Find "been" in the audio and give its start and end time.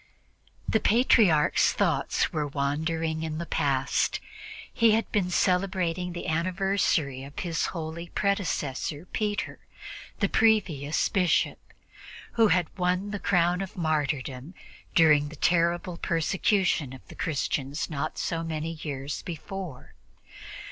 5.11-5.29